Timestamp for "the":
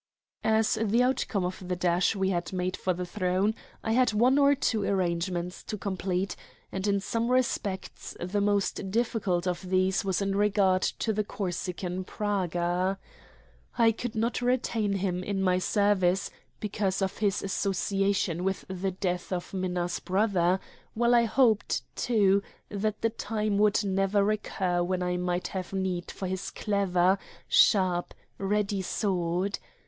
0.83-1.03, 1.67-1.75, 2.91-3.05, 8.19-8.41, 11.13-11.23, 18.67-18.89, 23.01-23.11